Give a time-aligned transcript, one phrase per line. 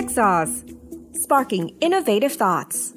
[0.00, 0.54] TechSauce
[1.14, 2.92] sparking innovative thoughts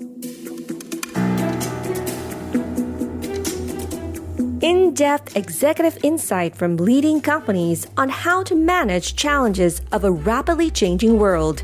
[4.61, 11.19] in-depth executive insight from leading companies on how to manage challenges of a rapidly changing
[11.19, 11.63] world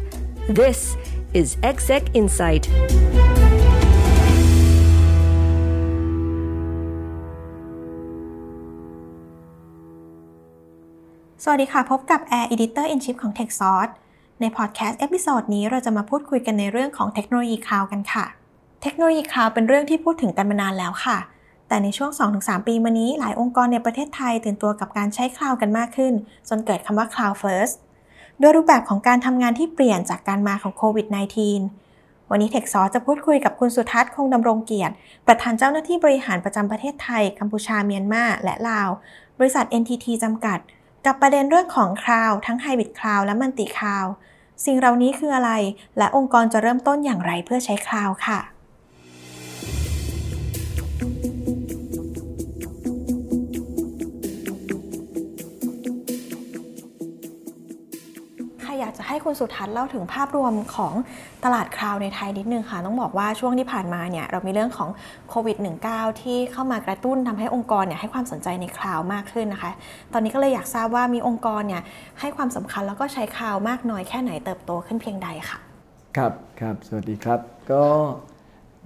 [0.49, 0.95] this
[1.33, 2.69] is Exec Insight
[11.43, 13.91] สวัสดีค่ะ พบกับ Air Editor in Chief ของ TechSauce
[14.40, 18.24] ในพอดแคสต์ episode นี้เราจะมาพูดคุยกันในเรื่องของเทคโนโลยีคลาวด์กันค่ะ
[18.82, 21.18] เทคโนโลยีคลาวด์เป็นเรื่องที่พูดถึงกันมานานแล้วค่ะ
[21.68, 26.12] แต่ในช่วง 2-3 ปีมานี้ หลายองค์กรในประเทศไทยตื่นตัวกับการใช้คลาวด์กันมากขึ้น
[26.48, 27.74] จนเกิดคำว่า Cloud First
[28.40, 31.06] ด้วยรูปแบบของการทำงานที่เปลี่ยนจากการมาของโควิด
[31.68, 34.94] -19 วันนี้ Techsauce จะพูดคุยกับคุณสุทัศน์คงดำรงเกียรติ
[35.26, 38.88] ประธานเจ้าหน้าที่บริหารประจำประเทศไทย กัมพูชาเมียนมาและลาว
[39.38, 40.58] บริษัท NTT จำกัด
[41.06, 44.06] กับประเด็นเรื่องของคลาวด์ทั้ง Hybrid Cloud และ Multi Cloud
[44.64, 45.52] สิ่งเหล่านี้คืออะไร
[45.98, 48.59] และองค์กรจะเริ่มต้นอย่างไรเพื่อใช้คลาวด์ค่ะ
[59.10, 60.94] ให้คุณสุทัศน์เล่าถึงภาพรวมของ
[61.44, 64.88] ตลาดคลาวด์ในไทยนิดนึงค่ะ ต้องบอกว่าช่วงที่ผ่านมาเนี่ยเรามีเรื่องของ
[65.28, 65.56] โควิด
[65.90, 69.70] -19 ที่เข้ามากระตุ้นทำให้องค์กรเนี่ยให้ความสนใจในคลาวมากขึ้นนะคะ
[70.12, 71.82] ตอนนี้ก็เลยอยากทราบว่ามีองค์กรเนี่ย
[72.20, 75.58] ให้ความสำคัญแล้วก็ใช้คลาวมากน้อยแค่ไหนเติบโตขึ้นเพียงใดค่ะ
[76.16, 77.40] ครับครับ สวัสดีครับ
[77.72, 77.84] ก็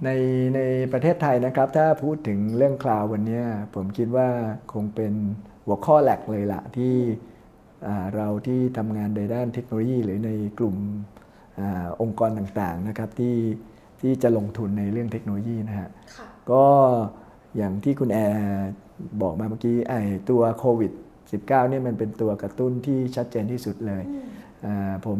[0.05, 0.09] ใน
[0.55, 0.59] ใน
[0.93, 3.41] ประเทศไทยนะครับ ถ้าพูดถึงเรื่องคลาววันนี้
[3.75, 4.27] ผมคิดว่า
[4.73, 5.13] คงเป็น
[5.65, 6.95] หัวข้อหลักเลยละที่
[8.15, 10.75] เราที่ทำงานในด้านเทคโนโลยี หรือในกลุ่ม
[11.59, 11.61] อ
[12.01, 13.35] องค์กรต่างๆนะครับที่
[14.01, 15.89] ที่จะลงทุนในเรื่องเทคโนโลยีนะฮะ
[16.51, 16.65] ก็
[17.57, 18.69] อย่างที่คุณแอร์
[19.21, 20.91] บอกมาเมื่อกี้ไอ้ตัวโควิด
[21.29, 24.03] -19 เนี่ยมันเป็นตัวกระตุ้นที่ชัดเจนที่สุดเลย
[25.05, 25.19] ผม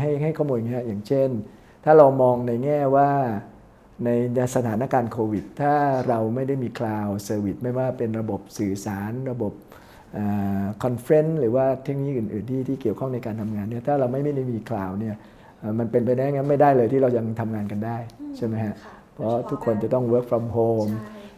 [0.00, 1.28] ให้ให้ข้อมูลอย่างนี้อย่างเช่น
[1.84, 3.10] ถ้าเรามองในแง่ว่า
[4.04, 4.10] ใน
[4.56, 5.74] สถานการณ์โควิด ถ้า
[6.08, 9.52] เราไม่ได้มี cloud service ไม่ว่าเป็นระบบสื่อสารระบบ
[10.82, 15.16] conference หรือว่าเทคโนโลยีอื่น ๆ ที่ที่เกี่ยวข้องในการทำงานเนี่ยถ้าเราไม่ได้มีคลาวด์เนี่ย
[15.78, 17.96] มันเป็นไปได้งั้นไม่ได้เลยที่เรายังทำงานกันได้
[18.36, 18.74] ใช่ไหมฮะ
[19.14, 20.92] เพราะทุกคนจะต้อง work from home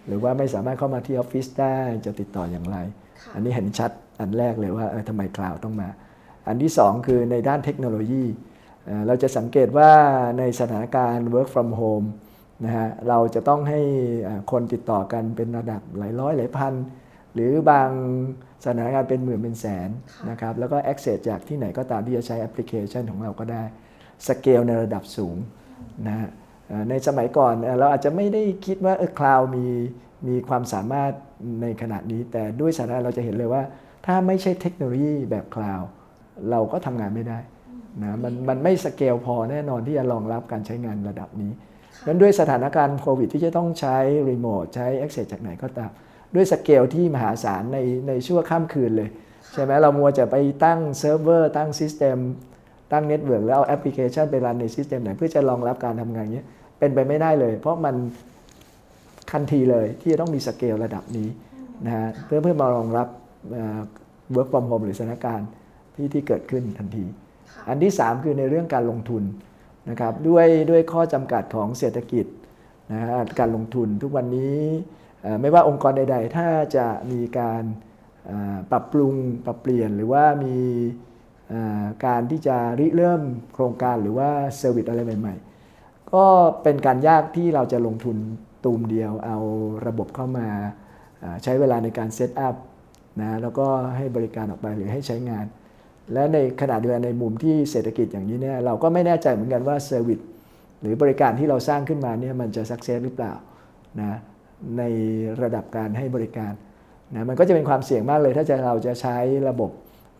[0.06, 1.76] หรือว่าไม่สามารถเข้ามาที่ออฟฟิศได้
[2.06, 2.76] จะติดต่ออย่างไร
[3.34, 5.88] อันนี้เห็นชัดอันแรกเลยว่าทำไมคลาวด์ต้องมา
[6.48, 8.24] อันที่ 2 คือในด้านเทคโนโลยี
[9.06, 9.90] เราจะสังเกตว่า
[10.38, 12.06] ในสถานการณ์ work from home
[12.64, 13.80] นะฮะเราจะต้องให้
[14.50, 16.74] คนติดต่อกันเป็นระดับหลายร้อยหลายพัน
[17.36, 17.90] หรือบาง
[18.64, 19.90] สถานการณ์เป็นหมื่นเป็นแสน
[20.30, 23.62] นะครับแล้วก็ access จากที่ไหนก็ตามที่จะใช้แอปพลิเคชันของเราก็ได้
[24.28, 25.36] สเกลในระดับสูง
[26.08, 26.28] นะ
[26.90, 29.66] ในสมัยก่อนเราอาจจะไม่ได้คิดว่าเออคลาวด์มี
[30.28, 31.12] มีความสามารถ
[31.62, 33.62] ในขนาดนี้ แต่ด้วยสถานการณ์เราจะเห็นเลยว่า
[34.06, 35.80] ถ้าไม่ใช่เทคโนโลยีแบบคลาวด์
[36.50, 37.38] เราก็ทำงานไม่ได้
[38.02, 41.52] นะมันมันไม่สเกลพอแน่นอนที่จะรองรับการใช้งานระดับนี้
[42.06, 43.96] นั้นด้วยสถานการณ์โควิดที่จะต้องใช้
[44.28, 45.90] รีโมทใช้ access จากไหนก็ตาม
[46.34, 47.78] ด้วยสเกลที่มหาศาลใน
[48.08, 49.08] ในชั่วข้ามคืนเลย
[49.52, 52.18] ใช่ไหมเรามัวจะไปตั้งเซิร์ฟเวอร์ตั้ง system
[52.92, 56.44] ตั้ง network แล้วเอาแอปพลิเคชันไป run ใน system ไหน เพื่อจะรองรับการทำงานนี้
[56.78, 57.94] เป็นไปไม่ได้เลย เพราะมัน
[59.32, 61.28] ทันทีเลยที่จะต้องมีสเกลระดับนี้
[61.86, 63.08] นะฮะเพื่อเพื่อมารองรับ
[64.32, 65.48] work from home หรือสถานการณ์
[65.94, 67.04] ที่ที่เกิดขึ้นทันที
[67.68, 69.22] อันที่ 3 คือในเรื่องการลงทุน
[69.90, 72.26] นะครับด้วยด้วยข้อจำกัดของเศรษฐกิจ
[72.92, 73.00] นะ
[73.38, 74.58] การลงทุนทุกวันนี้
[75.40, 77.62] ไม่ว่าองค์กรใด ๆ ถ้าจะมีการ
[78.70, 79.14] ปรับปรุง
[79.46, 80.56] ปรับเปลี่ยน หรือว่ามี
[82.06, 83.22] การที่จะริเริ่ม
[83.54, 85.34] โครงการหรือว่าเซอร์วิสอะไรใหม่
[85.72, 86.24] ๆ ก็
[86.62, 88.16] เป็นการยากที่เราจะลงทุน
[88.64, 89.38] ตูมเดียวเอา
[89.86, 90.48] ระบบเข้ามา
[91.42, 92.54] ใช้เวลาในการเซตอัพ
[93.20, 93.66] นะแล้วก็
[93.96, 95.46] ให้บริการออกไปหรือให้ใช้งาน
[96.12, 100.20] และในขณะเดียวกันในมุมที่เศรษฐกิจอย่างนี้เนี่ยเราก็ไม่แน่ใจเหมือนกันว่าเซอร์วิส
[100.80, 103.32] หรือบริการที่เราสร้างขึ้นมาเนี่ยมันจะสักเซสหรือเปล่า
[104.00, 104.18] นะ
[104.78, 104.82] ใน
[105.42, 106.52] ระดับการให้บริการ
[107.14, 109.16] นะมันก็จะเป็นความเสี่ยงมากเลย ถ้าจะเราจะใช้
[109.48, 109.70] ระบบ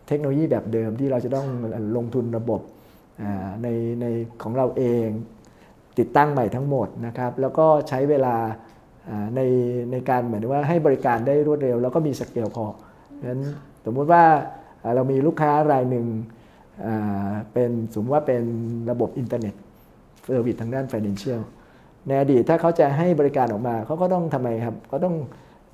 [0.07, 1.47] เทคโนโลยีแบบเดิมที่เราจะต้อง
[1.97, 2.61] ลงทุนระบบ
[3.63, 3.67] ใน
[4.01, 4.05] ใน
[4.43, 5.07] ของเราเอง
[5.99, 8.35] ติดตั้งใหม่ทั้งหมดนะครับ แล้วก็ใช้เวลา
[9.35, 9.41] ใน
[9.91, 12.65] ในการเหมือนว่าให้บริการได้รวดเร็ว แล้วก็มีสเกลพอ
[13.19, 13.41] ฉะนั้น
[13.85, 14.23] สมมุติว่า
[14.95, 16.05] เรามีลูกค้ารายหนึ่ง
[17.53, 18.43] เป็นสมมติว่าเป็น
[18.91, 19.55] ระบบ Internet
[20.25, 21.41] service ทางด้าน Financial
[22.07, 25.15] ในอดีตถ้าเขาจะให้บริการออกมาเขาก็ต้องทำไมครับก็ต้อง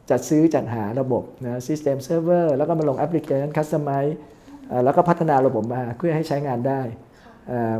[0.09, 4.17] จัดซื้อจัดหาระบบนะ System Server แล้วก็มาลงแอปพลิเคชัน customize
[4.83, 6.81] แล้วก็พัฒนาระบบมาเพื่อให้ใช้งานได้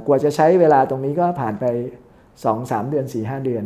[0.08, 1.66] กว่าจะใช้เวลาตรงนี้ก็ผ่านไป
[2.28, 3.64] 2-3 เดือน 4-5 เดือน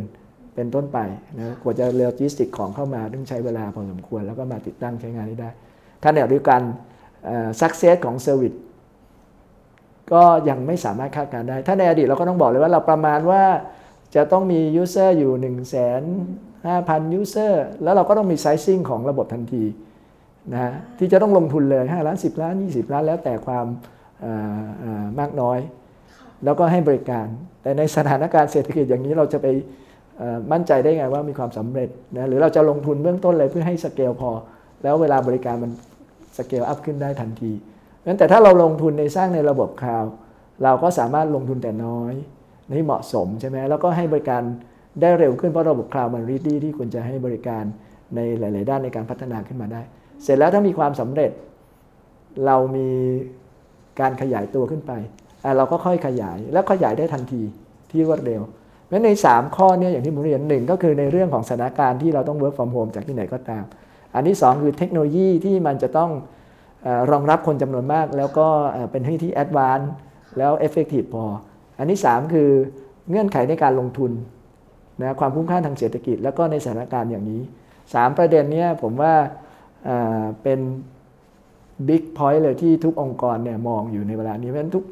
[0.54, 0.98] เป็นต้นไป
[1.38, 5.50] นะกว่าจะโลจิสติกของเข้ามาต้องใช้เวลาพอสมควร แล้วก็มาติดตั้งใช้งานได้
[6.02, 6.60] ถ้าแนวเดียวกัน
[7.60, 8.54] success ของ service
[10.12, 13.42] ก็ยังไม่สามารถคาดการได้ ถ้าในอดีตเราก็ต้องบอกเลยว่าเราประมาณว่า
[14.14, 15.50] จะต้องมียูเซอร์อยู่ 1 5 0 0
[17.00, 19.64] 0 user แล้วเราก็ต้องมี sizing ของระบบทันที
[20.52, 23.66] นะที่จะต้องลงทุนเลย 5 ล้าน 10 ล้าน 20 ล้าน แล้วแต่ความ
[25.18, 25.58] มากน้อย
[26.44, 27.26] แล้วก็ให้บริการ
[27.62, 29.46] แต่ในสถานการณ์เศรษฐกิจอย่างนี้เราจะไป
[30.52, 34.30] มั่นใจได้ไงว่ามีความสำเร็จนะหรือเราจะลงทุนเบื้องต้นเลยเพื่อให้สเกลพอ
[34.82, 35.70] แล้วเวลาบริการมัน
[36.36, 37.52] scale up ขึ้นได้ทันที
[38.06, 40.04] งั้นแต่ถ้าเราลงทุนในสร้างในระบบคลาวด์
[40.64, 42.14] เราก็สามารถลงทุนแต่น้อย
[42.72, 44.42] นี่เหมาะสมใช่ไหมแล้วก็ให้บริการ
[45.00, 47.64] ได้เร็วขึ้นเพราะระบบคลาวด์มัน ready ที่คุณจะให้บริการ
[48.14, 49.80] ในหลาย ๆ ด้านในการพัฒนาขึ้นมาได้
[50.22, 51.30] เสร็จแล้วถ้ามีความสำเร็จ
[52.46, 52.88] เรามี
[54.00, 54.92] การขยายตัวขึ้นไป
[55.56, 57.42] เราก็ค่อยขยายแล้วขยายได้ทันที
[57.90, 58.42] ที่รวดเร็ว
[58.86, 63.64] เพราะใน 3 ข้อเนี้อย่างที่ผมเรียนหนึ่งก็คือในเรื่องของสถานการณ์ที่เราต้อง work from home จากที่ไหนก็ตาม
[64.14, 66.10] อันที่ 2 คือเทคโนโลยีที่มันจะต้อง
[67.10, 68.46] รองรับคนจำนวนมาก แล้วก็
[68.90, 69.92] เป็นที่ที่ advance
[70.38, 71.24] แล้ว effective พอ
[71.78, 72.50] อันที่ 3 คือ
[73.10, 74.12] เงื่อนไขในการลงทุน
[75.00, 77.40] นะความคุ้มค่าทางเศรษฐกิจ แล้วก็ในสถานการณ์อย่างนี้
[77.80, 79.14] 3 ประเด็นนี้ผมว่า
[80.42, 80.60] เป็น
[81.88, 84.84] big point เลยที่ทุกองค์กรเนี่ยมองอยู่ในเวลานี้เพราะฉะนั้นทุก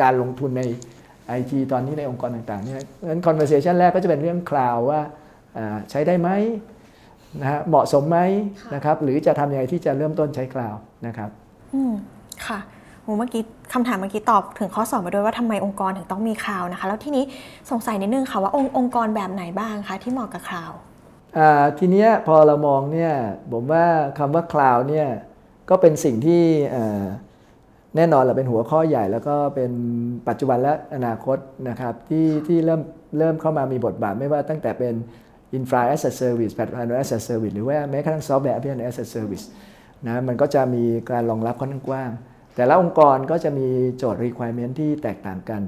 [0.00, 0.62] การลงทุนใน
[1.26, 5.00] ไอทีตอนนี้ในองค์กรต่างๆเนี่ยเพราะฉะนั้น conversation แรกก็จะเป็นเรื่องคลาวด์ว่า
[5.90, 6.30] ใช้ได้ไหม
[7.40, 8.18] นะฮะเหมาะสมไหม
[8.74, 10.74] นะครับหรือจะทำยังไงที่จะเริ่มต้นใช้คลาวด์
[11.06, 11.30] นะครับ
[11.74, 11.92] อืม
[12.46, 12.58] ค่ะ
[13.18, 17.24] เมื่อกี้คำถามเมื่อกี้ตอบถึงข้อสอบมาด้วยว่าทำไมองค์กรถึงต้องมีคลาวด์นะคะ แล้วทีนี้
[17.70, 20.70] สงสัยนิดนึงค่ะว่าองค์องค์กรแบบไหนบ้างคะที่เหมาะกับคลาว
[21.78, 23.12] ทีนี้พอเรามองเนี่ย
[23.52, 23.84] ผมว่า
[24.18, 25.06] คำว่าคลาวเนี่ย
[25.70, 26.42] ก็เป็นสิ่งที่
[27.96, 29.72] แน่นอนแหละเป็นหัวข้อใหญ่ แล้วก็เป็น
[30.28, 31.38] ปัจจุบันและอนาคต
[31.68, 32.80] นะครับที่ที่เริ่ม
[33.18, 34.94] เริ่มเข้ามามีบทบาทไม่ว่าตั้งแต่เป็น
[35.56, 39.44] Infra as a Service Platform as a Service หรือว่าแม้กระทั่ง Software Application as a Service
[40.06, 42.10] นะมันก็จะมีการรองรับค่อนข้างกว้าง
[42.58, 45.62] แต่ละองค์กรก็จะมีโจทย์ requirement ที่แตกต่างกัน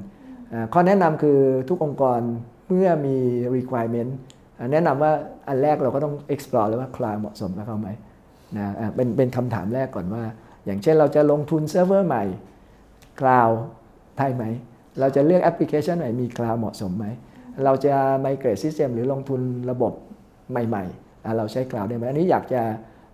[0.73, 1.39] ข้อแนะนำคือ
[1.69, 2.21] ทุกองค์กร
[2.69, 3.17] เมื่อมี
[3.57, 4.11] requirement
[4.73, 5.13] แนะนำว่า
[5.49, 7.89] อันแรกเราก็ต้อง explore เลยว่าคลาวด์เหมาะสมกับเขาไหม
[8.57, 10.25] นะเป็นเป็นคำถามแรกก่อนว่า
[10.67, 12.25] อย่างเช่นเราจะลงทุนเซิร์ฟเวอร์ใหม่
[13.21, 13.49] คลาวด์
[14.19, 14.45] ได้ไหม
[15.01, 17.07] เราจะเลือกแอปพลิเคชันไหนมีคลาวด์เหมาะสมไหม
[17.65, 19.41] เราจะ migrate system หรือลงทุน
[19.71, 19.93] ระบบ
[20.51, 22.63] ใหม่ ๆ เราใช้คลาวด์ได้ไหมอันนี้อยากจะ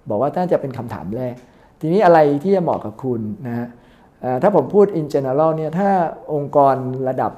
[0.08, 1.34] บอกว่าน่าจะเป็นคำถามแรก
[1.80, 3.66] ทีนี้อะไรที่จะเหมาะกับคุณนะฮะ
[4.42, 5.90] ถ้าผมพูด in general เนี่ยถ้า
[6.34, 6.76] องค์กร
[7.08, 7.32] ระดับ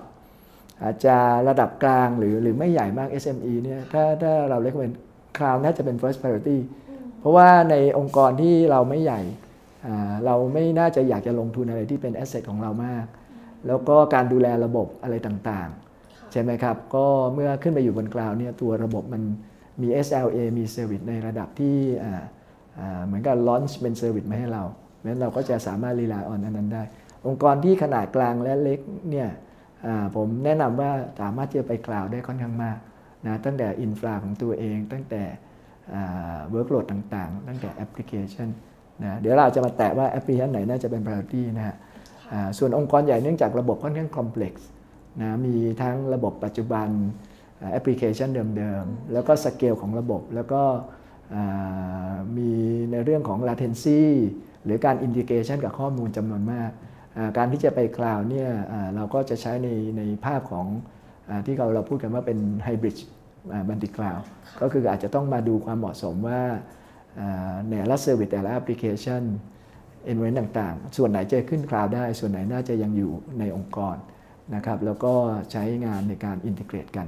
[0.82, 1.16] อาจจะ
[1.48, 4.94] ระดับกลางหรือหรือไม่ใหญ่มาก SME เนี่ยถ้าถ้าเราเรียกเป็น
[5.38, 6.58] คลาวน่าจะเป็น first priority
[7.20, 9.20] เพราะว่าในองค์กรที่เราไม่ใหญ่
[10.26, 13.04] เราไม่น่าจะอยากจะลงทุนอะไรที่เป็นแอสเซทของเรามาก
[13.66, 19.22] แล้วก็การดูแลระบบอะไรต่างๆ ใช่ไหมครับ ก็เมื่อขึ้นไปอยู่บนกลาวเนี่ยตัวระบบมัน
[19.80, 21.76] มี SLA มี service ในระดับที่
[23.06, 24.64] เหมือนกับ launch เป็น service มาให้เรา
[24.96, 26.82] เพราะฉะนั้นเราก็จะสามารถ rely on อันนั้นได้
[27.26, 28.80] องค์กรที่ขนาดกลางและเล็ก
[29.10, 29.28] เนี่ย
[30.16, 30.90] ผมแนะนำว่า
[31.20, 32.78] สามารถจะไป cloud ได้ค่อนข้างมาก
[33.26, 35.22] นะตั้งแต่ infra ของตัวเอง ตั้งแต่
[36.50, 38.48] workload ต่างๆ ตั้งแต่แอปพลิเคชัน
[39.02, 41.76] นะเดี๋ยวเราจะมาแตะว่าแอปพลิเคชันไหนน่าจะเป็น priority นะฮะ
[42.58, 44.68] ส่วนองค์กรใหญ่เนื่องจากระบบค่อนข้าง complex
[45.20, 46.88] นะมีทั้งระบบปัจจุบัน
[47.72, 50.62] แอปพลิเคชันเดิมๆ แล้วก็สเกลของระบบ แล้วก็
[52.36, 52.50] มี
[52.92, 54.02] ในเรื่องของ latency
[54.64, 56.70] หรือการ integration กับข้อมูลจำนวนมาก
[57.36, 58.50] การที่จะไป cloud เนี่ย
[58.94, 60.66] เราก็จะใช้ในในภาพของ
[61.46, 62.96] ที่เราเราพูดกันว่าเป็น hybrid
[63.68, 64.18] multi-cloud
[64.60, 66.40] ก็คืออาจจะต้องมาดูความเหมาะสมว่า
[67.68, 69.22] ในละ service แต่ละแอปพลิเคชัน
[70.04, 73.96] environment ต่างๆ ส่วนไหนจะขึ้น cloud ได้ ส่วนไหนน่าจะยังอยู่ในองค์กร
[74.54, 75.12] นะครับแล้วก็
[75.52, 77.06] ใช้งานในการ integrate กัน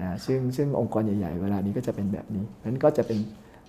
[0.00, 3.18] นะซึ่งซึ่งองค์กรใหญ่ ๆ เวลานี้ก็จะเป็นแบบนี้นั้นก็จะเป็น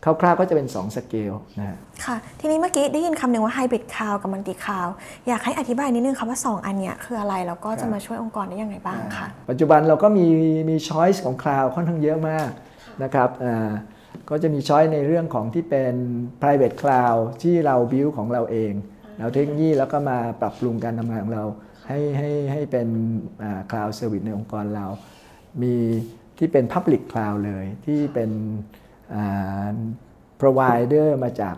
[0.04, 4.88] คร่าวๆก็จะเป็น 2 สเกลนะค่ะ ทีนี้เมื่อกี้ได้ยินคำหนึ่งว่า hybrid cloud กับ multi-cloud
[5.28, 10.28] อยากให้อธิบายนิดนึงค่ะว่า 2 อันเนี้ยคืออะไรแล้วก็จะมาช่วยองค์กรได้ยังไงบ้างคะปัจจุบันเราก็มี
[10.70, 12.50] มี choice ของ cloud ค่อนข้างเยอะมาก
[13.04, 13.30] นะครับ
[14.30, 15.94] ก็จะมี choice ในเรื่องของที่เป็น
[16.42, 18.74] private cloud ที่เราบิวของเราเอง
[19.20, 21.46] เราเทคโนโลยีแล้วก็มาปรับปรุงการทำงานของเรา
[21.88, 22.88] ให้ให้ให้เป็น
[23.70, 24.86] cloud service ในองค์กรเรา
[25.64, 25.76] มี
[26.38, 28.32] ที่เป็น Public Cloud เลยที่เป็น
[30.42, 31.56] provider มาจาก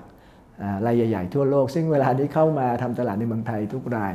[0.86, 4.14] รายใหญ่ ๆ ทั่วโลก ซึ่งเวลานี้เข้ามาทำตลาดในเมืองไทยทุกราย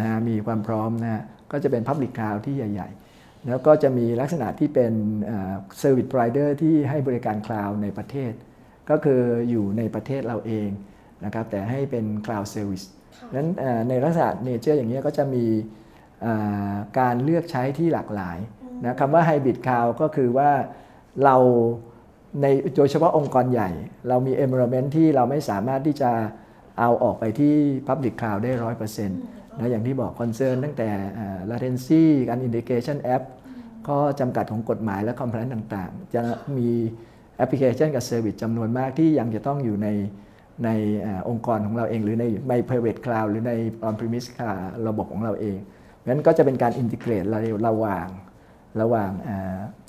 [0.00, 2.88] นะมีความพร้อมนะก็จะเป็น Public Cloud ที่ใหญ่
[3.18, 4.92] ๆ แล้วก็จะมีลักษณะที่เป็น
[5.80, 8.32] Service Provider ที่ให้บริการคลาวในประเทศ
[8.90, 10.68] ก็คืออยู่ในประเทศเราเอง
[11.24, 12.86] นะครับแต่ให้เป็น Cloud Service
[13.34, 13.48] นั้น
[13.88, 15.44] ในลักษณะ nature อย่างนี้ก็จะมี
[16.98, 18.38] การเลือกใช้ที่หลากหลาย
[18.84, 20.50] นะคำว่า hybrid cloud ก็คือว่า
[21.24, 21.36] เรา
[22.42, 23.70] ในโดยเฉพาะองค์กรใหญ่
[24.08, 26.10] เรามี environment ที่เราไม่สามารถที่จะ
[26.78, 27.54] เอาออกไปที่
[27.88, 29.20] Public Cloud ได้ร้อยเปอร์เซ็นต์
[29.58, 30.88] นะอย่างที่บอก concern ตั้งแต่
[31.50, 33.22] latency การ integration app
[33.86, 36.22] ข้อจำกัดของกฎหมายและ compliance ต่างๆ จะ
[36.56, 36.68] มี
[37.36, 39.88] แอปพลิเคชันกับ service จำนวนมากที่ยังจะต้องอยู่ใน
[40.64, 40.70] ใน
[41.28, 43.52] องค์กรของเราเอง หรือในใน private cloud หรือใน
[43.88, 45.58] on-premise cloud ระบบของเราเอง
[46.08, 47.24] งั้นก็จะเป็นการ integrate
[47.68, 48.06] ระหว่าง
[48.82, 49.10] ระหว่าง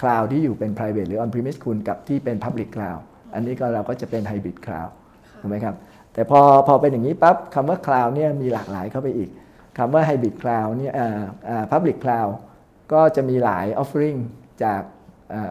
[0.02, 3.01] cloud ที่อยู่เป็น private หรือ on-premise คุณกับที่เป็น public cloud
[3.34, 4.91] อันนี้ก็เราก็จะเป็น hybrid cloud
[5.41, 5.75] ถูกไหมครับ
[6.13, 9.29] แต่พอพอเป็นอย่างนี้ปั๊บคำว่า cloud เนี่ยมีหลากหลายเข้าไปอีก
[9.77, 10.94] คำว่า hybrid cloud เนี่ย
[11.72, 12.32] public cloud
[12.94, 14.17] ก็จะมีหลาย offering
[14.63, 14.82] จาก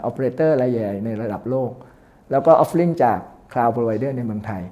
[0.08, 1.72] operator รายใหญ่ในระดับโลก
[2.30, 3.18] แล้วก็ offering จาก
[3.52, 4.62] cloud provider ในเมืองไทย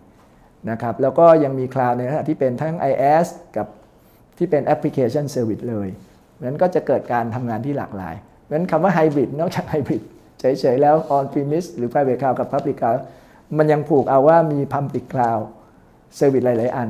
[0.70, 3.66] นะครับแล้วก็ยังมี cloud ในขณะที่เป็นทั้ง IaaS กับ
[4.38, 5.88] ที่เป็น application service เลย
[6.42, 8.14] นั้นก็จะเกิดการทำงานที่หลากหลาย
[8.52, 10.02] นั้นคำว่า hybrid นอกจาก hybrid
[10.40, 13.00] เฉยๆแล้ว on premise หรือ private cloud กับ public cloud
[13.58, 15.44] มันยังผูกเอาว่ามี public cloud
[16.18, 16.88] service หลาย ๆ อัน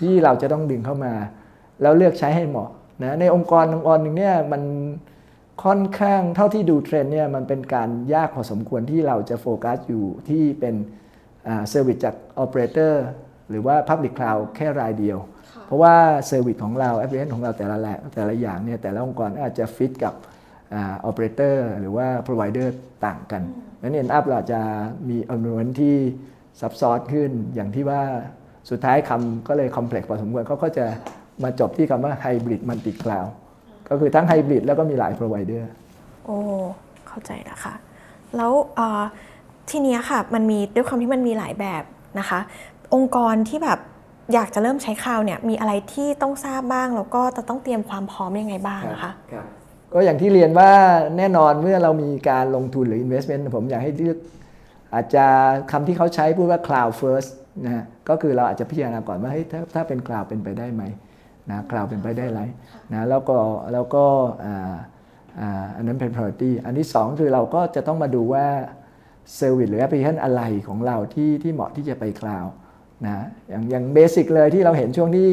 [0.00, 1.14] ที่เราจะต้องดึงเข้ามา
[1.82, 2.70] แล้วเลือกใช้ให้เหมาะ
[3.02, 4.62] นะในองค์กรองค์กรหนึ่งเนี่ยมัน
[5.64, 10.74] ค่อนข้างเท่าที่ดูเทรนด์เนี่ยมันเป็นการยากพอสมควรที่เราจะโฟกัสอยู่ที่เป็น
[11.44, 13.04] service จากออเปอเรเตอร์
[13.50, 15.18] หรือว่า Public Cloud แค่รายเดียว
[15.66, 15.94] เพราะว่า
[16.26, 20.14] service ของเราแอปพลิเคชันของเราแต่ละแหละแต่ละอย่างเนี่ยแต่ละองค์กรอาจจะฟิตกับ
[20.74, 22.68] ออเปอเรเตอร์หรือว่า provider
[23.06, 23.42] ต่างกัน
[23.82, 24.60] นั้น end up เราจะ
[25.08, 25.96] มีอนุวนที่
[26.60, 28.02] ซับซ้อนขึ้น อย่างที่ว่า
[28.70, 30.86] สุดท้ายคำก็เลย complex พอสมควรเขาก็จะ
[31.42, 33.26] มาจบที่คำว่า hybrid multi-cloud
[33.88, 35.62] ก็คือทั้งไฮบริดแล้วก็มีหลาย provider
[36.24, 36.38] โอ้
[37.08, 37.74] เข้าใจแล้วค่ะ
[38.36, 38.52] แล้ว
[39.70, 41.82] ทีนี้ค่ะมันมีด้วยความที่มันมีหลายแบบ
[42.18, 42.40] นะคะ
[42.94, 43.78] องค์กรที่แบบ
[44.34, 49.12] อยากจะเริ่มใช้ cloud เนี่ยมีอะไรที่ต้องทราบบ้างแล้วก็จะต้องเตรียมความพร้อมยังไงบ้างนะคะ
[49.94, 50.70] ก็อย่างที่เรียนว่า
[51.18, 54.16] แน่นอนเมื่อเรามีการลงทุนหรือ investment ผมอยากให้เลือก
[54.94, 55.26] อาจจะ
[55.70, 57.30] คำที่เขาใช้พูดว่า cloud first
[57.66, 60.82] นะก็คือเราอาจจะพิจารณาก่อนว่าเฮ้ยถ้าถ้าเป็น cloud เป็นไปได้ไหม
[61.50, 62.40] นะ cloud เป็นไปได้ไร
[62.92, 63.36] นะแล้วก็
[63.72, 64.04] แล้วก็
[65.76, 68.46] อันนั้นเป็น priority อันที่ 2 คือเราก็จะต้องมาดูว่า
[69.38, 72.50] service หรือ application อะไรของเราที่ที่เหมาะที่จะไป cloud
[73.06, 75.30] นะอย่างอย่างเบสิกเลยที่เราเห็นช่วงที่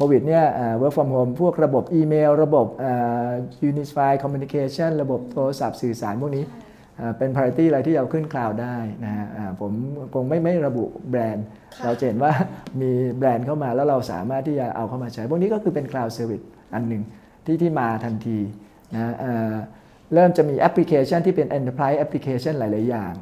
[0.00, 0.44] โควิดเนี่ย
[0.80, 2.66] work from home พวกระบบอีเมล ระบบ
[3.70, 6.44] unified communication ระบบโทรศัพท์สื่อสารพวกนี้
[7.18, 9.26] เป็น priority อะไรที่เราขึ้นคลาวได้นะฮะ
[9.60, 9.72] ผม
[10.14, 11.46] คงไม่ไม่ระบุแบรนด์
[11.84, 12.32] เราเห็นว่า
[12.80, 17.02] มีแบรนด์เข้ามาแล้วเราสามารถที่จะเอาเข้ามาใช้ พวกนี้ก็คือเป็น cloud service อันหนึ่ง
[17.46, 18.38] ที่ที่มาทันที
[18.94, 19.12] นะ
[20.14, 23.12] เริ่มจะมีแอปพลิเคชันที่เป็น enterprise application หลาย ๆ อย่าง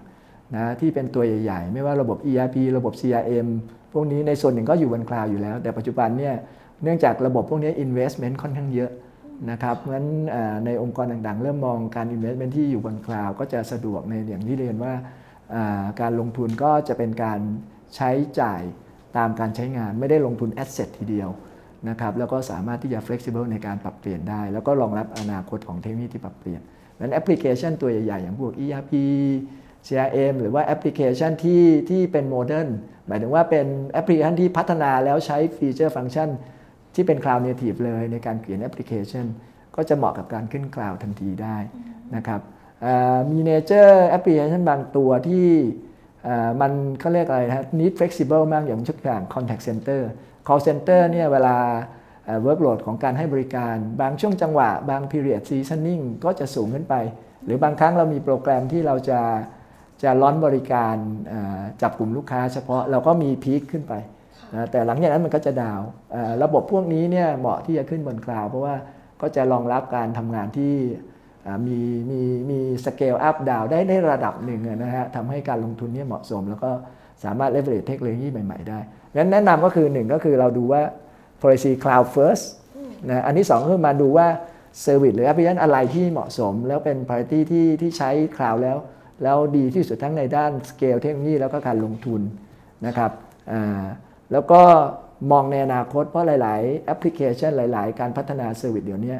[0.54, 3.48] นะที่เป็นตัวใหญ่ ๆ ไม่ว่าระบบ ERP ระบบ CRM
[3.92, 6.34] พวกนี้ในส่วนหนึ่งก็อยู่บนคลาวอยู่แล้ว แต่ปัจจุบันเนี่ย
[6.82, 8.90] เนื่องจากระบบพวกนี้ investment ค่อนข้างเยอะ
[9.50, 10.08] นะครับเพราะฉะนั้น
[10.66, 14.92] ในองค์กรต่างๆ เริ่มมองการ investment ที่อยู่บนคลาวก็จะสะดวกในอย่างที่เรียนว่า
[16.00, 17.40] การลงทุนก็จะเป็นการ
[17.96, 18.62] ใช้จ่าย
[19.16, 21.30] ตามการใช้งานไม่ได้ลงทุน asset ทีเดียว
[21.88, 26.60] นะครับแล้วก็สามารถที่จะ flexible ในการปรับเปลี่ยนได้ แล้วก็รองรับอนาคตของเทคโนโลยีที่ปรับเปลี่ยน
[27.00, 28.92] นั้นแอปพลิเคชันตัวใหญ่ๆ อย่างพวก ERP
[29.86, 32.68] CRM หรือว่าแอปพลิเคชันที่ที่เป็น modern
[33.06, 36.28] หมายถึงว่าเป็นแอปพลิเคชันที่พัฒนาแล้วใช้ feature function
[36.96, 39.26] ที่เป็น Cloud Native เลยในการเขียนแอปพลิเคชัน
[39.76, 41.56] ก็จะเหมาะกับการขึ้น Cloud ทันทีได้
[42.16, 42.40] นะครับ
[43.30, 45.48] มี nature แอปพลิเคชันบางตัวที่
[46.60, 50.00] มันเขาเรียกอะไรนะ need flexible มากอย่างชุดอย่าง contact center
[50.46, 51.56] call center เนี่ยเวลา
[52.46, 56.94] workload ของการให้บริการ บางช่วงจังหวะ บาง period seasoning ก็จะสูงขึ้นไป
[57.44, 59.20] หรือบางครั้งเรามีโปรแกรมที่เราจะ
[60.02, 60.96] จะ launch บริการ
[61.82, 63.94] จับกลุ่มลูกค้าเฉพาะเราก็มี peak ขึ้นไป
[64.54, 65.80] นะแต่หลังจากนั้นมันก็จะ down
[66.42, 68.74] ระบบพวกนี้เนี่ยเหมาะที่จะขึ้นบน cloud เพราะว่า
[69.22, 70.74] ก็จะรองรับการทำงานที่
[71.66, 71.78] มี
[72.10, 76.70] มีมี scale up down ได้ในระดับหนึ่งนะฮะทำให้การลงทุนนี่เหมาะสม แล้วก็
[77.24, 78.78] สามารถเลเวอเรจเทคโนโลยีใหม่ ๆ ได้
[79.16, 80.82] งั้นแนะนำก็คือหนึ่งก็คือเราดูว่า
[81.40, 82.44] policy cloud first
[83.10, 84.26] นะอันที่2คือมาดูว่า
[84.84, 88.78] service หรือ application อะไรที่เหมาะสม แล้วเป็น priority ที่ที่ใช้ cloud แล้ว
[89.22, 92.20] แล้วดีที่สุดทั้งในด้านสเกลเทคโนโลยีแล้วก็การลงทุน
[92.86, 93.10] นะครับ
[94.32, 94.60] แล้วก็
[95.30, 99.14] มองในอนาคตเพราะหลาย ๆ แอปพลิเคชันหลาย ๆ การพัฒนา service เดี๋ยวนี้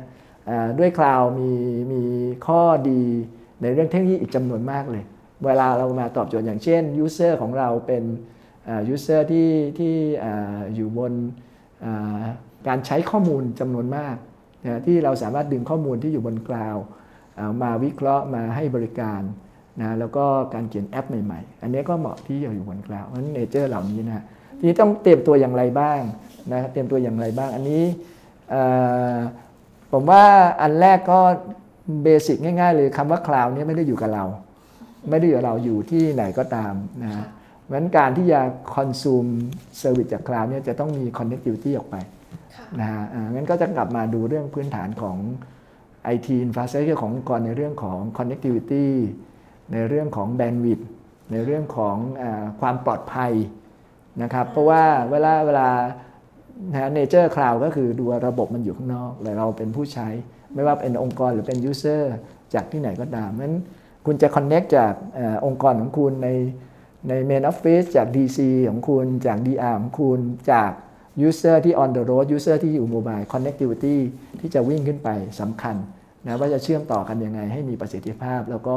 [0.79, 1.51] ด้วย cloud มี
[1.93, 2.03] มี
[2.47, 3.03] ข้อดี
[3.63, 5.05] ในเรื่องเทคโนโลยีอีกจำนวนมากเลย
[5.45, 8.05] เวลาเรามาตอบโจทย์อย่างเช่น user ของเราเป็น
[8.89, 9.95] user ที่ที่
[10.75, 11.13] อยู่บน
[12.69, 14.17] การใช้ข้อมูลจำนวนมาก
[14.65, 16.77] นะที่เราสามารถดึงข้อมูลที่อยู่บน cloud
[17.63, 19.23] มาวิเคราะห์มาให้บริการ
[19.81, 24.25] นะแล้วก็การเขียนแอปใหม่ ๆ อันนี้ก็เหมาะที่จะอยู่บน cloud เพราะฉะนั้น nature เหล่านี้นะ
[24.59, 26.01] ทีนี้ต้องเตรียมตัวอย่างไรบ้าง
[26.53, 27.85] นะเตรียมตัวอย่างไรบ้าง อันนี้
[29.93, 30.25] ผมว่า
[30.63, 31.21] อันแรกก็
[32.03, 34.25] basic ง่าย ๆ เลยคำว่า cloud นี้ไม่ได้อยู่กับเรา
[35.11, 37.25] ไม่ได้อยู่กับเราอยู่ที่ไหนก็ตามนะ
[37.63, 38.41] เพราะฉะนั้นการที่จะ
[38.75, 39.27] consume
[39.79, 41.97] service จาก cloud นี้จะต้องมี connectivity ออกไป
[42.81, 43.03] นะฮะ
[43.35, 45.17] งั้นก็จะกลับมาดูเรื่องพื้นฐานของ
[46.15, 48.87] IT infrastructure ขององค์กรในเรื่องของ connectivity
[49.73, 50.85] ในเรื่องของ bandwidth
[51.33, 52.25] ในเรื่องของ
[52.61, 53.33] ความปลอดภัย
[54.23, 55.69] นะครับเพราะว่าเวลาเวลา
[56.95, 60.09] nature cloud ก็คือดูระบบมันอยู่ข้างนอกแต่เราเป็นผู้ใช้
[60.55, 62.15] ไม่ว่าเป็นองค์กรหรือเป็นยูเซอร์
[62.55, 63.55] จากที่ไหนก็ตามนั้น
[64.07, 66.29] คุณจะ connect จากอองค์กรของคุณใน
[67.09, 70.21] ใน main office จาก DC ของคุณจาก DR ของคุณ
[70.53, 70.71] จาก
[71.29, 73.97] user ที่ on the road user ที่อยู่ mobile connectivity
[74.41, 75.09] ที่จะวิ่งขึ้นไป
[75.41, 75.77] สำคัญ
[76.27, 78.77] นะว่าจะเชื่อมต่อกันยังไงให้มีประสิทธิภาพ แล้วก็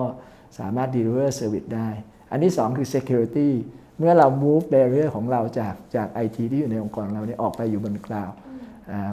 [0.59, 1.89] สามารถ deliver service ได้
[2.31, 3.49] อันที่ 2 คือ security
[3.99, 8.29] เมื่อเรา move barrier ของเราจากจาก IT ที่อยู่ในองค์กรเราเนี่ยออกไปอยู่บนคลาว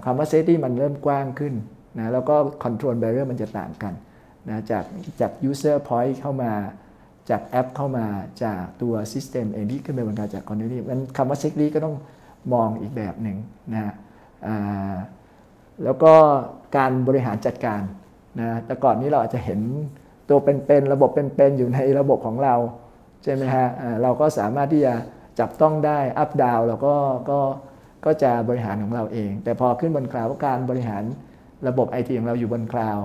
[0.05, 1.55] คำว่า safety มันเริ่มกว้างขึ้น
[1.99, 3.95] นะแล้วก็ control barrier มันจะต่างกัน
[4.49, 4.85] นะจาก
[5.21, 6.53] จาก user point เข้ามา
[7.31, 8.07] จากแอปเข้ามา
[8.45, 11.97] จากตัว system เองที่ขึ้นไปบนการจาก connectivity นั้นคำว่า security ก็ต้อง
[12.53, 13.37] มองอีกแบบหนึ่ง
[13.73, 13.93] นะ
[15.85, 16.13] แล้วก็
[16.77, 17.83] การบริหารจัดการ
[18.41, 19.61] นะแต่ก่อนนี้เราอาจจะเห็น
[20.29, 22.55] ตัวเป็นๆ ระบบเป็นๆ อยู่ในระบบของเรา
[23.23, 23.69] ใช่ไหมฮะ
[24.03, 24.95] เราก็สามารถที่จะ
[25.41, 26.97] จับต้องได้ up down เราก็
[27.31, 27.41] ก็
[28.05, 31.03] ก็จะบริหารของเราเอง แต่พอขึ้นบนคลาวด์การบริหาร
[31.69, 32.99] ระบบไอทีของเราอยู่บนคลาวด์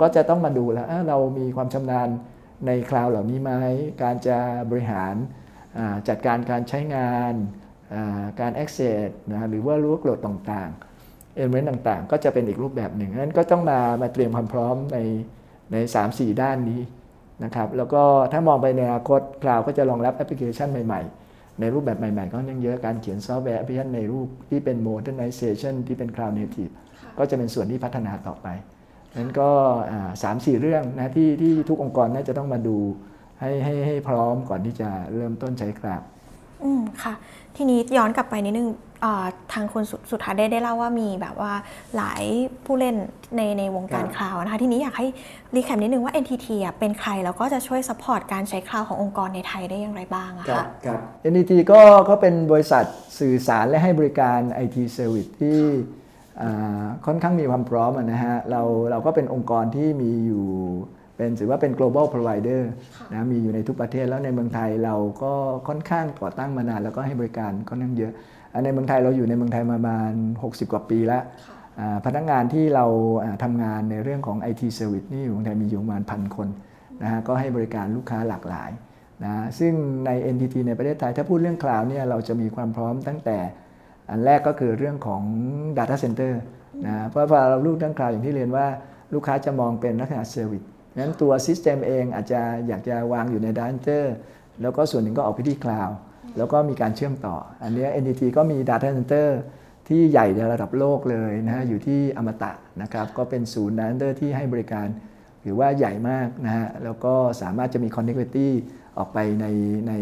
[0.00, 2.08] ก็จะต้องมาดูแล้วเรามีความชำนาญ
[2.66, 3.52] ในคลาวด์เหล่านี้ไหม
[4.02, 4.38] การจะ
[4.70, 5.14] บริหาร
[6.08, 7.34] จัดการการใช้งาน
[8.40, 14.98] การ access นะหรือว่า workload ต่างๆ element ต่างๆ ก็จะเป็นอีกรูปแบบหนึ่งนั้นก็ต้องมามาเตรียมความพร้อมใน
[15.72, 15.76] ใน
[16.08, 16.80] 3-4 ด้านนี้
[17.44, 18.02] นะครับแล้วก็
[18.32, 26.72] ถ้ามองไปในอนาคตคลาวด์ก็จะรองรับแอปพลิเคชันใหม่ๆ ในรูปแบบใหม่ๆ ก็ยังเยอะการเขียนซอฟต์แวร์แอปพลิเคชันในรูปที่เป็น modernization ที่เป็น cloud native
[27.18, 28.46] ก็จะเป็นส่วนที่พัฒนาต่อไป
[29.16, 29.50] นั้นก็
[30.22, 32.76] สามสี่เรื่องนะที่ที่ทุกองค์กรน่าจะต้องมาดู
[33.40, 36.02] ให้ให้ให้พร้อมก่อนที่จะเริ่มต้นใช้คลาวด์
[36.64, 37.14] อืมค่ะ
[37.56, 38.68] ทีนี้ย้อนกลับไปนิดนึง
[39.52, 41.52] ทางคุณสุดท้ายได้ได้เล่าว่ามีแบบว่า
[41.96, 42.22] หลาย
[42.64, 42.94] ผู้เล่น
[43.36, 45.06] ในในวงการคลาวด์นะคะ ทีนี้อยากให้
[45.56, 46.46] recap นิดนึงว่า NTT
[46.78, 52.84] เป็นใคร แล้วก็จะช่วย support การใช้คลาวด์ขององค์กรในไทยได้อย่างไรบ้างอะคะครับ NTT ก็ก็เป็นบริษัท
[53.18, 55.58] สื่อสารและให้บริการ IT Service ที่
[57.06, 60.46] ค่อนข้างมีความพร้อมนะฮะเราเราก็เป็นองค์กรที่มีอยู่
[61.18, 62.62] เป็นถือว่าเป็น global provider
[63.12, 65.32] นะมีอยู่ในทุกประเทศแล้วในเมืองไทยเราก็
[65.68, 68.12] ค่อนข้างก่อตั้งมานาน แล้วก็ให้บริการค่อนข้างเยอะ
[68.64, 71.22] ในเมืองไทยเราอยู่ในเมืองไทยมาประมาณ 60 กว่าปีแล้ว
[72.06, 72.86] พนักงานที่เรา
[73.42, 76.48] ทำงานในเรื่องของ IT Service นี่อยู่เมืองไทยมีอยู่ประมาณพันคน
[77.02, 78.70] นะฮะก็ให้บริการลูกค้าหลากหลาย
[79.24, 79.72] นะซึ่ง
[80.06, 83.38] ใน NTT ในประเทศไทย ถ้าพูดเรื่องคลาวด์เนี่ยเราจะมีความพร้อมตั้งแต่
[84.10, 85.22] อันแรกก็คือเรื่องของ
[85.78, 86.32] Data Center
[86.86, 88.66] นะเพราะว่าเราลูกเรื่องคลาวด์อย่างที่เรียนว่า
[89.14, 90.62] ลูกค้าจะมองเป็นลักษณะ service
[90.98, 94.04] นั้นตัว system เองอาจจะอยากจะวางอยู่ใน Data Center
[94.62, 95.96] แล้วก็ส่วนหนึ่งก็ออกไปที่คลาวด์
[96.36, 99.28] แล้วก็มีการเชื่อมต่อ อันนี้ NTT ก็มี Data Center
[99.88, 104.86] ที่ใหญ่ในระดับโลกเลยนะฮะอยู่ที่อมตะนะครับก็เป็นศูนย์ Data Center ที่ให้บริการ
[105.44, 108.48] ถือว่าใหญ่มากนะฮะแล้วก็สามารถจะมี connectivity
[108.98, 109.46] ออกไปใน
[109.88, 109.92] ใน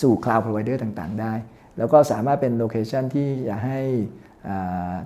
[0.00, 1.32] สู่ cloud provider ต่างๆ ได้
[1.78, 3.80] แล้วก็สามารถเป็น location ที่อยากให้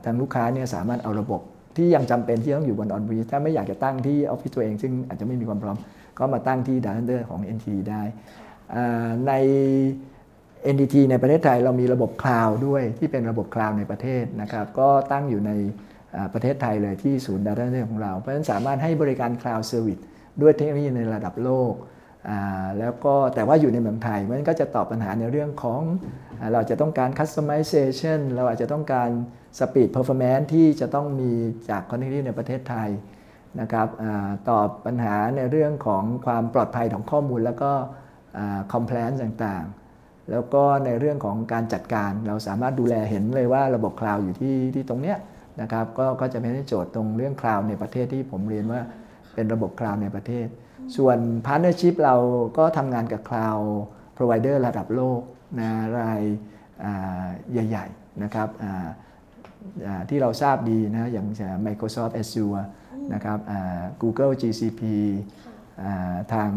[0.04, 1.40] ทางลูกค้าเนี่ยสามารถเอาระบบ
[1.76, 5.76] ที่ยังจำเป็นที่ต้องอยู่บน on-prem ถ้าไม่อยากจะตั้งที่ออฟฟิศตัวเอง ซึ่งอาจจะไม่มีความพร้อม
[6.18, 8.02] ก็มาตั้งที่ Data Center ของ NT ได้
[9.26, 9.32] ใน
[10.74, 15.52] NTT ในประเทศไทยเรามีระบบคลาวด์ด้วยที่เป็นระบบคลาวด์ในประเทศนะครับก็ตั้งอยู่ใน
[16.34, 19.98] ประเทศไทยเลยที่ศูนย์ Data Center ของเรา เพราะฉะนั้นสามารถให้บริการ cloud service
[20.42, 21.72] ด้วยเทคโนโลยีในระดับโลก
[22.78, 25.82] แล้วก็แต่ว่าอยู่ในเมืองไทยมันก็จะตอบปัญหาในเรื่องของ
[26.52, 29.08] เราจะต้องการ customization เราอาจจะต้องการ
[29.58, 31.32] speed performance ที่จะต้องมี
[31.70, 32.88] จาก connectivity ในประเทศไทย
[33.60, 33.88] นะครับ
[34.50, 37.72] ตอบปัญหาในเรื่องของความปลอดภัยของข้อมูล แล้วก็
[38.72, 45.18] compliance ต่างๆ แล้วก็ในเรื่องของการจัดการเราสามารถดูแลเห็นเลยว่าระบบคลาวด์อยู่ที่ที่ตรงเนี้ย
[45.60, 48.80] นะครับก็จะเป็นโจทย์ตรงเรื่องคลาวด์ในประเทศที่ผมเรียนว่า
[49.34, 50.46] เป็นระบบคลาวด์ในประเทศ
[50.96, 52.16] ส่วน partnership เรา
[52.58, 55.20] ก็ทำงานกับ cloud provider ระดับโลก
[55.60, 56.22] นะราย
[57.52, 58.48] ใหญ่ๆนะครับ
[60.08, 61.26] ที่เราทราบดีนะอย่าง
[61.66, 62.64] Microsoft Azure
[63.14, 63.38] นะครับ
[64.02, 64.80] Google GCP
[66.32, 66.50] ทาง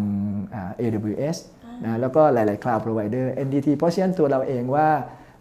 [0.79, 1.37] AWS
[1.83, 4.87] นะแล้วก็หลาย ๆ Cloud Provider NTT เพราะฉะนั้นตัวเราเองว่า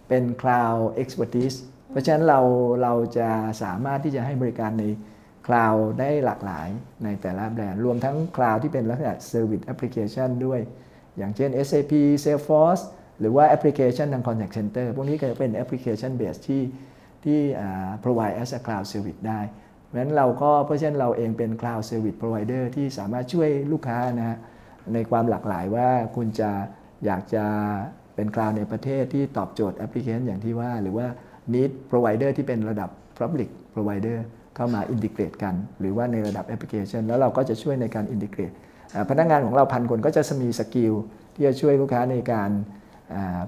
[0.09, 1.59] เป็น Cloud Expertise
[1.91, 2.41] เพราะฉะนั้นเรา
[2.83, 3.29] เราจะ
[3.63, 4.85] สามารถที่จะให้บริการใน
[5.49, 6.69] Cloud ได้หลากหลาย
[7.05, 10.61] ในแต่ละแบรนด์รวมทั้ง Cloud ที่เป็นลักษณะ Service Application ด้วย
[11.17, 11.93] อย่างเช่น SAP
[12.25, 12.83] Salesforce
[13.21, 16.63] หรือว่าแอปพลิเคชันทาง Contact Center พวกนี้ก็เป็น application-based ที่
[17.25, 17.39] ที่
[18.05, 19.41] provide as a cloud service ได้
[19.85, 24.39] เพราะฉะนั้นเราก็เพราะฉะนั้นเราเองเป็น cloud service provider ที่สามารถช่วยลูกค้านะฮะ
[24.95, 26.51] ในความหลากหลายว่าคุณจะ
[27.05, 27.45] อยากจะ
[28.15, 31.07] เป็นคลาวด์ในประเทศที่ตอบโจทย์แอปพลิเคชันอย่างที่ว่า หรือว่า
[31.55, 34.19] need provider ที่เป็นระดับ public provider
[34.59, 38.53] เข้ามา integrate กัน หรือว่าในระดับแอปพลิเคชัน แล้วเราก็จะช่วยในการ integrate
[39.11, 40.95] พนักงานของเราพันคนก็จะมี skill
[41.35, 42.51] ที่จะช่วยลูกค้าในการ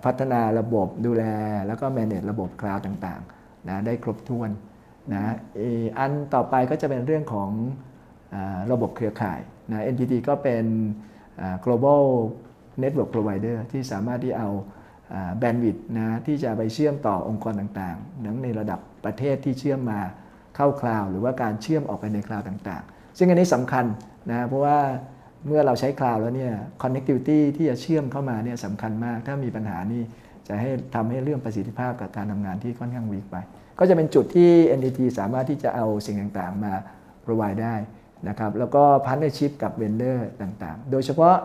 [0.04, 1.24] พัฒนาระบบดูแล
[1.66, 4.50] แล้วก็ manage ระบบคลาวด์ต่างๆนะได้ครบถ้วน
[5.12, 5.34] นะ
[5.98, 7.50] อันต่อไปก็จะเป็นเรื่องของ
[8.72, 10.64] ระบบเครือข่ายนะ NTT ก็เป็น
[11.64, 12.04] global
[12.82, 14.50] network provider ที่สามารถที่เอา
[15.38, 20.00] bandwidth นะที่จะไปเชื่อมต่อองค์กรต่างๆทั้งในระดับประเทศที่เชื่อมมา
[20.60, 23.84] เข้าคลาวด์หรือว่าการเชื่อมออกไปในคลาวด์ต่างๆ ซึ่งอันนี้สำคัญ
[24.30, 24.78] นะเพราะว่า
[25.46, 30.02] เมื่อเราใช้คลาวแล้วเนี่ย connectivity ที่จะเชื่อมเข้ามาเนี่ยสำคัญมาก ถ้ามีปัญหานี่
[30.48, 33.36] จะให้ทำให้เรื่องประสิทธิภาพกับการทำงานที่ค่อนข้างวีกไป
[33.78, 36.72] ก็จะเป็นจุดที่ NTT สามารถที่จะเอาสิ่งต่างๆมา
[37.24, 37.74] provide ได้
[38.28, 41.36] นะครับ แล้วก็ partnership กับ vendor ต่างๆ โดยเฉพาะ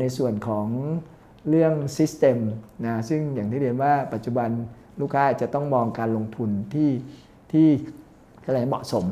[0.00, 0.66] ในส่วนของ
[1.48, 2.38] เรื่อง system
[2.86, 4.50] นะ ซึ่งอย่างที่เรียนว่าปัจจุบัน
[5.00, 6.90] ลูกค้าจะต้องมองการลงทุนที่
[7.52, 7.68] ที่
[8.46, 9.04] อะไรเหมาะสม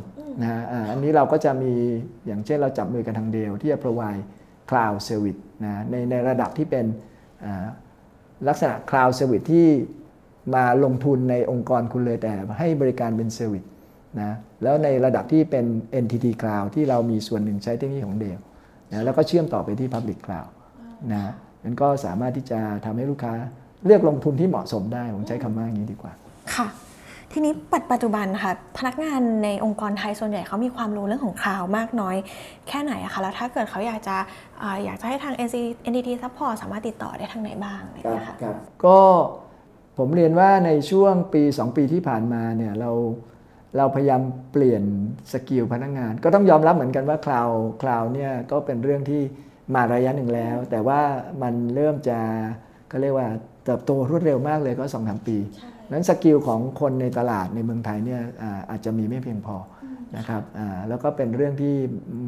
[0.42, 1.72] นะอันนี้เราก็จะมี
[2.26, 4.24] อย่างเช่นเราจับมือกันทางเดียวที่จะ provide
[4.68, 6.84] cloud service นะในในระดับที่เป็น
[8.48, 9.68] ลักษณะ cloud service ที่
[10.54, 13.64] มาลงทุนในองค์กรคุณเลยแต่ให้บริการเป็นเซอร์วิส
[14.20, 15.64] นะแล้วในระดับที่เป็น
[16.04, 18.38] NTT Cloud ที่เรามีส่วนหนึ่งใช้เทคโนโลยีของเดล
[18.92, 20.48] นะแล้วก็เชื่อมต่อไปที่ Public Cloud
[21.12, 21.32] นะ
[21.64, 23.34] มันก็สามารถที่จะทำให้ลูกค้า
[23.84, 26.12] เลือกลงทุนที่เหมาะสมได้ ผมใช้คำว่าอย่างนี้ดีกว่า
[26.54, 26.66] ค่ะ
[27.32, 27.52] ทีนี้
[27.92, 32.16] ปัจจุบันค่ะ พนักงานในองค์กรไทยส่วนใหญ่เขามีความรู้เรื่องของคลาวด์มากน้อย
[32.68, 34.16] แค่ไหนอะคะแล้วถ้าเกิดเขาอยากจะ
[34.84, 35.34] อยากจะให้ทาง
[35.90, 38.98] NTT support สามารถติดต่อได้ทางไหนบ้างครับครับก็
[39.98, 42.90] ผมเรียนว่าในช่วงปี 2 ปีที่ผ่านมาเนี่ยเรา
[43.76, 44.82] เราพยายามเปลี่ยน
[45.32, 47.48] skill พนักงาน ก็ต้องยอมรับเหมือนกันว่าคลาวด์
[47.82, 49.22] คลาวด์เนี่ยก็เป็นเรื่องที่
[49.74, 51.00] มาระยะหนึ่งแล้ว แต่ว่า
[51.42, 52.18] มันเริ่มจะ
[52.90, 53.28] ก็เรียกว่า
[53.64, 55.36] เติบโตรวดเร็วมากเลยก็สองสามปี
[55.92, 58.20] นั้นสกิลของคนในตลาดในเมืองไทยเนี่ย
[58.70, 59.56] อาจจะมีไม่เพียงพอ
[60.16, 60.42] นะครับ
[60.88, 61.74] แล้วก็เป็นเรื่องที่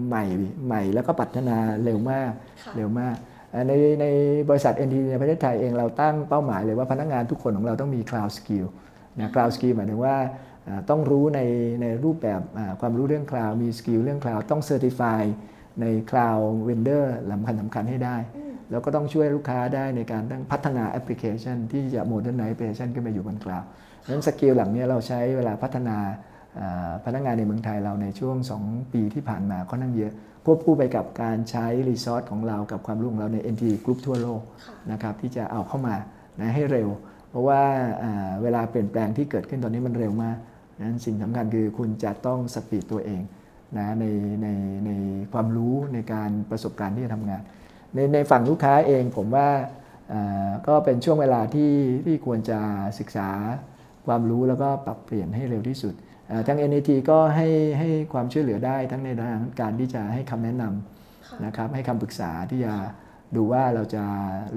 [0.09, 0.25] ใหม่
[0.67, 2.31] ใหม่แล้วก็พัฒนาเร็วมาก
[2.77, 3.17] เร็วมาก
[3.69, 4.07] ในใน
[4.49, 8.67] บริษัท NT ในประเทศไทยเองเราตั้งเป้าหมายเลยว่าพนักงานทุกคนของเราต้องมี cloud skill
[9.21, 10.17] นะ cloud skill หมายถึงว่า
[10.91, 11.41] ต้องรู้ใน
[11.83, 12.41] ในรูปแบบ
[12.81, 15.23] ความรู้เรื่อง cloud มี skill เรื่อง cloud ต้อง certify
[15.81, 18.17] ใน cloud vendor สำคัญสำคัญให้ได้
[18.71, 23.65] แล้วก็ต้องช่วยลูกค้าได้ในการตั้งพัฒนาแอปพลิเคชัน ที่จะ modernize แอปพลิเคชันขึ้นมาอยู่บน cloud
[24.09, 25.97] นั้น skill เหล่านี้เราใช้เวลาพัฒนา
[27.05, 30.13] พนักงานในเมืองไทยเราในช่วง 2 ปีที่ผ่านมาค่อนข้างเยอะ
[30.45, 34.41] ควบคู่ไปกับการใช้ resource ของเรากับความรู้ของเราใน NTT Group ทั่วโลก
[34.93, 35.97] นะครับที่จะเอาเข้ามา
[36.41, 36.89] นะให้เร็ว
[37.31, 37.63] เพราะว่า
[38.43, 40.37] เวลาเปลี่ยนแปลงที่เกิดขึ้นตอนนี้มันเร็วมาก
[40.81, 43.21] นั้นสิ่งสำคัญคือคุณจะต้องสปีดตัวเอง
[43.79, 44.07] นะใน
[44.43, 44.49] ใน
[44.87, 44.91] ใน
[45.33, 47.43] ความรู้ในการประสบการณ์ที่จะทำงาน
[47.95, 49.49] ในในฝั่งลูกค้าเองผมว่า
[50.69, 51.73] ก็เป็นช่วงเวลาที่
[52.07, 52.61] ที่ควรจะ
[52.99, 53.31] ศึกษา
[54.07, 55.95] ความรู้แล้วก็ปรับเปลี่ยนให้เร็วที่สุด
[56.47, 62.75] ทาง NAT ก็ให้ให้ความช่วยเหลือได้ทั้งในด้านการที่จะให้คำแนะนำนะครับให้คำปรึกษาที่จะ
[63.37, 64.05] ดูว่าเราจะ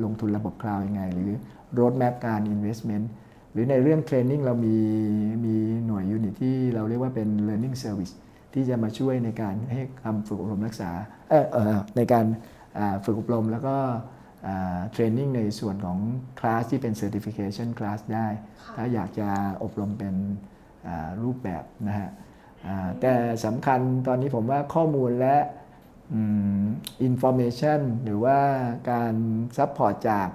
[0.04, 1.32] ลงทุนระบบคลาวด์ยังไง หรือ
[1.78, 3.06] road map การ investment
[3.52, 4.78] หรือในเรื่อง training เรามี
[5.46, 8.14] มีหน่วย unit ที่เราเรียกว่าเป็น learning service
[8.54, 10.92] ที่จะมาช่วยในการให้คำฝึกอบรมรักษา
[11.30, 12.26] เออในการ
[13.06, 13.76] ฝึกอบรมแล้วก็
[14.92, 16.00] training ในส่วนของ
[16.40, 18.28] คลาสที่เป็น certification class ได้
[18.76, 19.28] ถ้าอยากจะ
[19.64, 20.16] อบรมเป็น
[21.24, 22.10] รูปแบบนะฮะ
[23.02, 23.14] แต่
[23.46, 25.38] สำคัญตอนนี้ผมว่าข้อมูลและ
[27.04, 28.40] information หรือว่า
[28.92, 29.14] การ
[29.58, 30.30] support จาก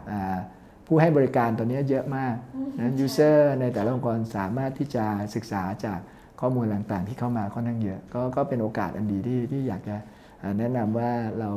[0.87, 2.35] ผู้ให้บริการตอนนี้เยอะมาก
[2.79, 6.01] นั้น user ในแต่ละองค์กรสามารถที่จะศึกษาจาก
[6.43, 9.97] ข้อมูลต่างๆ ที่เข้ามาค่อนข้างเยอะก็ก็เป็นโอกาสอันดีที่ที่อยากจะ
[10.59, 11.51] แนะนำว่าเรา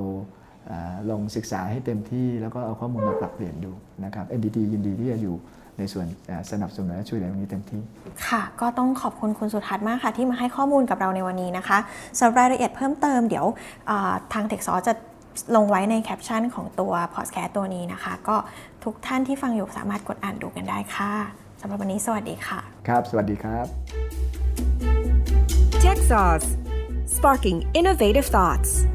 [1.10, 3.72] ลองศึกษาให้เต็มที่แล้วก็เอาข้อมูลมาปรับเปลี่ยนดู
[4.06, 5.36] นะครับ NDT ยินดีที่จะอยู่
[5.78, 6.06] ในส่วน
[6.52, 7.82] สนับสนุนและช่วยเหลือตรงนี้เต็มที่
[8.28, 11.78] ค่ะ ก็ต้องขอบคุณคุณสุทัศน์มากค่ะ ที่มาให้ข้อมูลกับเราในวันนี้นะคะ
[12.18, 13.46] สำหรับรายละเอียดเพิ่มเติมเดี๋ยว
[14.34, 14.94] ทางเทคซอจะ
[15.56, 18.36] ลงไว้ในแคปชั่นของตัวพอดแคสต์ตัวนี้นะคะ ก็
[18.84, 21.14] ทุกท่านที่ฟังอยู่สามารถกดอ่านดูกันได้ค่ะ
[21.62, 24.05] สำหรับวันนี้สวัสดีค่ะ ครับ สวัสดีครับ
[25.98, 26.58] Sauce.
[27.06, 28.86] Sparking Innovative Thoughts